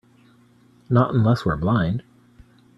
Not 0.89 1.13
unless 1.13 1.45
we're 1.45 1.57
blind. 1.57 2.01